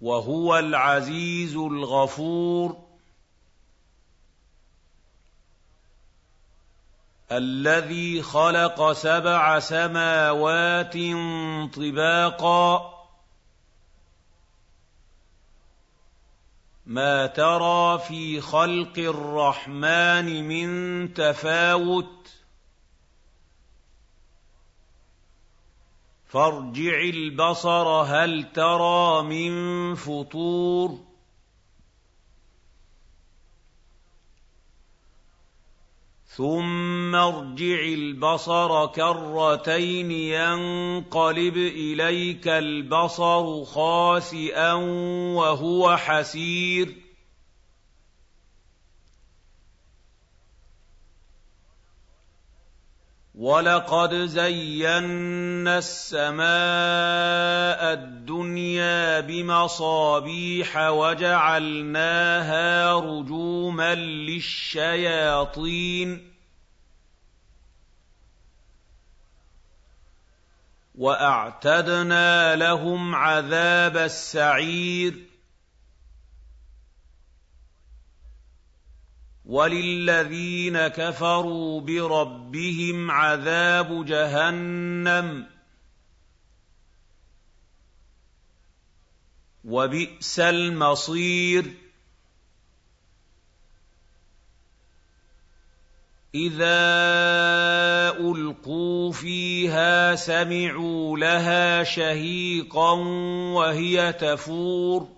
[0.00, 2.88] وهو العزيز الغفور
[7.32, 10.94] الذي خلق سبع سماوات
[11.74, 12.94] طباقا
[16.86, 22.37] ما ترى في خلق الرحمن من تفاوت
[26.28, 30.98] فارجع البصر هل ترى من فطور
[36.26, 44.72] ثم ارجع البصر كرتين ينقلب إليك البصر خاسئا
[45.34, 47.07] وهو حسير
[53.38, 56.42] ولقد زينا السماء
[57.92, 62.34] الدنيا بمصابيح وجعلناها
[62.94, 63.94] رجوما
[64.28, 65.58] للشياطين
[70.94, 75.27] واعتدنا لهم عذاب السعير
[79.48, 85.46] وللذين كفروا بربهم عذاب جهنم
[89.64, 91.74] وبئس المصير.
[96.34, 96.80] إذا
[98.20, 102.92] ألقوا فيها سمعوا لها شهيقا
[103.52, 105.17] وهي تفور.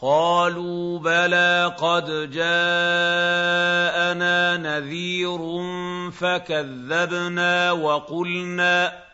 [0.00, 2.56] قالوا بلى قد جاءنا
[4.56, 5.38] نذير
[6.10, 9.08] فكذبنا وقلنا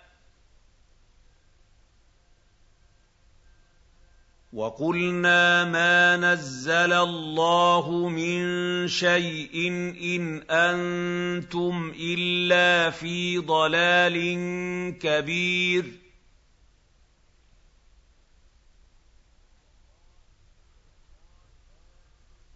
[4.53, 9.69] وقلنا ما نزل الله من شيء
[10.03, 14.19] إن أنتم إلا في ضلال
[14.99, 16.04] كبير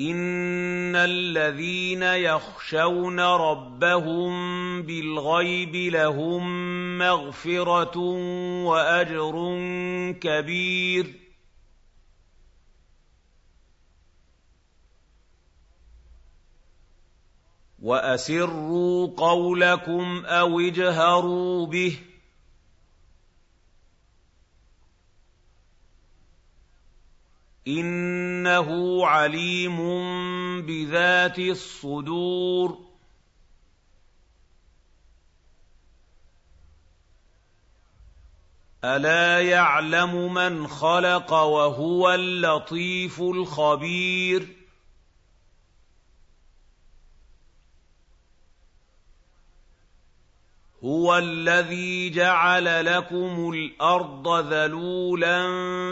[0.00, 4.32] ان الذين يخشون ربهم
[4.82, 6.48] بالغيب لهم
[6.98, 7.98] مغفره
[8.64, 9.34] واجر
[10.20, 11.28] كبير
[17.82, 21.98] واسروا قولكم أو اجهروا به
[27.68, 29.78] إنه عليم
[30.66, 32.78] بذات الصدور.
[38.84, 44.57] ألا يعلم من خلق وهو اللطيف الخبير.
[50.84, 55.40] هُوَ الَّذِي جَعَلَ لَكُمُ الْأَرْضَ ذَلُولًا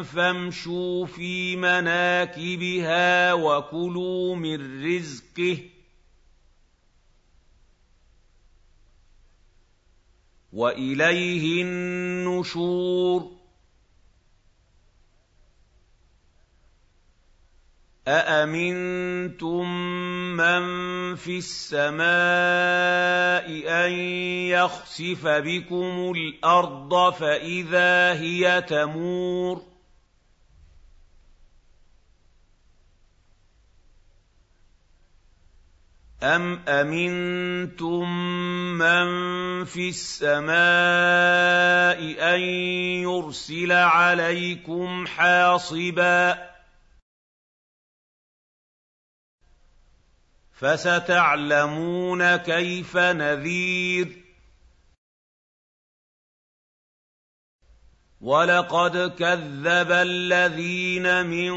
[0.02, 5.60] فَامْشُوا فِي مَنَاكِبِهَا وَكُلُوا مِن رِّزْقِهِ ۖ
[10.52, 13.35] وإليه النشور
[18.08, 19.66] أأمنتم
[20.36, 20.64] من
[21.14, 22.06] في السماء
[23.86, 23.92] أن
[24.50, 29.76] يخسف بكم الأرض فإذا هي تمور
[36.22, 38.08] أَمْ أَمِنتُم
[38.78, 40.56] مَّن فِي السَّمَاءِ
[42.34, 42.40] أَن
[43.04, 46.55] يُرْسِلَ عَلَيْكُمْ حَاصِبًا
[50.56, 54.22] فَسَتَعْلَمُونَ كَيْفَ نَذِيرِ.
[58.20, 61.54] وَلَقَدْ كَذَّبَ الَّذِينَ مِن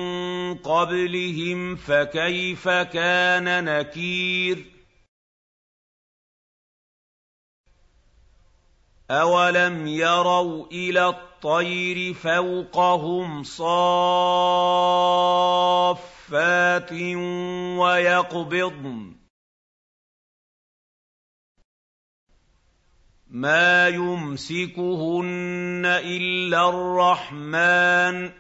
[0.56, 4.66] قَبْلِهِمْ فَكَيْفَ كَانَ نَكِيرِ.
[9.12, 13.44] أَوَلَمْ يَرَوْا إِلَى الطَّيْرِ فَوْقَهُمْ
[16.30, 16.92] صَافَّاتٍ
[17.80, 19.16] وَيَقْبِضْنَ.
[23.30, 28.34] مَا يُمْسِكُهُنَّ إِلَّا الرَّحْمَٰنُ ۚ.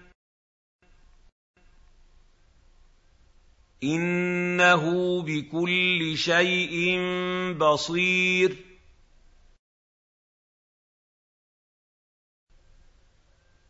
[3.83, 6.97] إِنَّهُ بِكُلِّ شَيْءٍ
[7.57, 8.68] بَصِيرٌ.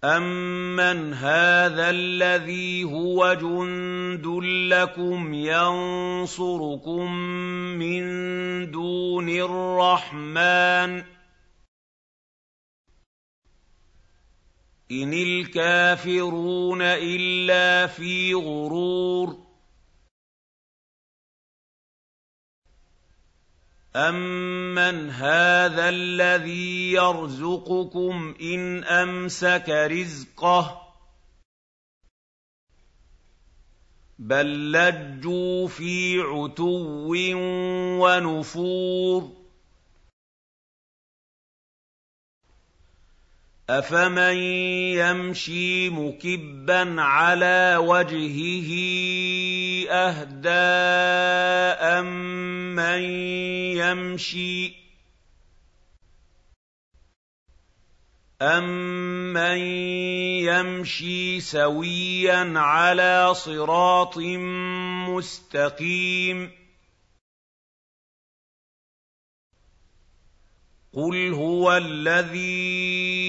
[0.04, 4.26] أَمَّنْ هَٰذَا الَّذِي هُوَ جُندٌ
[4.72, 7.12] لَّكُمْ يَنصُرُكُم
[7.76, 8.04] مِّن
[8.72, 11.06] دُونِ الرَّحْمَٰنِ ۚ
[14.92, 19.49] إِنِ الْكَافِرُونَ إِلَّا فِي غُرُورٍ
[23.96, 30.78] أَمَّنْ هَٰذَا الَّذِي يَرْزُقُكُمْ إِنْ أَمْسَكَ رِزْقَهُ ۚ
[34.20, 37.10] بَل لَّجُّوا فِي عُتُوٍّ
[38.02, 39.39] وَنُفُورٍ
[43.70, 44.38] أَفَمَن
[44.98, 48.70] يَمْشِي مُكِبًّا عَلَىٰ وَجْهِهِ
[49.90, 50.50] أَهْدَىٰ
[52.00, 53.02] أَمَّن
[53.78, 54.76] يَمْشِي
[58.42, 59.58] أَمَّن
[60.50, 64.18] يَمْشِي سَوِيًّا عَلَىٰ صِرَاطٍ
[65.10, 66.60] مُّسْتَقِيمٍ
[70.94, 73.29] قُلْ هُوَ الَّذِي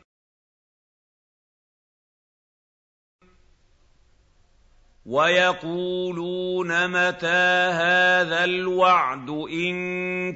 [5.05, 9.75] وَيَقُولُونَ مَتَىٰ هَٰذَا الْوَعْدُ إِن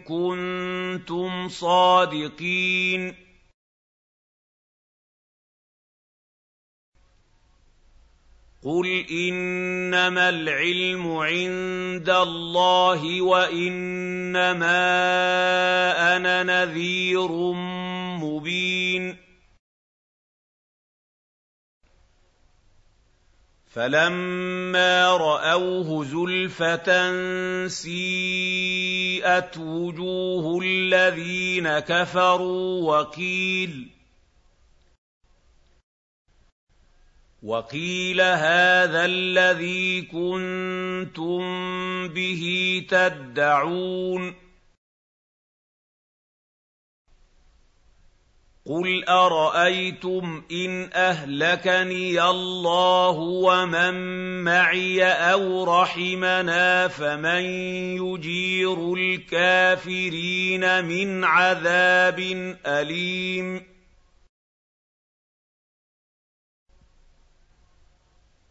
[0.02, 3.16] كُنتُمْ صَادِقِينَ
[8.64, 14.82] قُلْ إِنَّمَا الْعِلْمُ عِندَ اللَّهِ وَإِنَّمَا
[16.18, 17.30] أَنَا نَذِيرٌ
[18.18, 18.85] مُّبِينٌ
[23.76, 26.88] فَلَمَّا رَأَوْهُ زُلْفَةً
[27.68, 33.88] سِيئَتْ وُجُوهُ الَّذِينَ كَفَرُوا وَقِيلَ
[37.44, 41.42] وَقِيلَ هَٰذَا الَّذِي كُنتُم
[42.08, 42.44] بِهِ
[42.90, 44.45] تَدَّعُونَ
[48.68, 53.94] قُلْ أَرَأَيْتُمْ إِنْ أَهْلَكَنِيَ اللَّهُ وَمَن
[54.44, 57.44] مَّعِيَ أَوْ رَحِمَنَا فَمَن
[58.02, 62.20] يُجِيرُ الْكَافِرِينَ مِنْ عَذَابٍ
[62.66, 63.64] أَلِيمٍ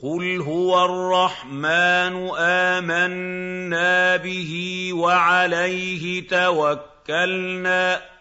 [0.00, 4.52] قُلْ هُوَ الرَّحْمَٰنُ آمَنَّا بِهِ
[4.94, 8.13] وَعَلَيْهِ تَوَكَّلْنَا ۖ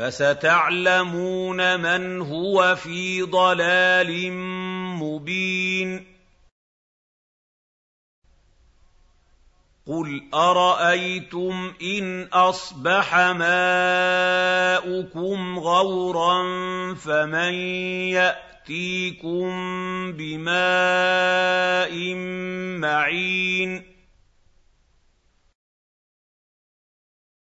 [0.00, 4.32] فَسَتَعْلَمُونَ مَنْ هُوَ فِي ضَلَالٍ
[4.96, 6.06] مُّبِينٍ.
[9.86, 13.58] قُلْ أَرَأَيْتُمْ إِنْ أَصْبَحَ مَاؤُكُمْ
[15.58, 16.42] غَوْرًا
[16.94, 17.54] فَمَن
[18.16, 19.48] يَأْتِيكُم
[20.12, 21.92] بِمَاءٍ
[22.80, 23.89] مَّعِينٍ؟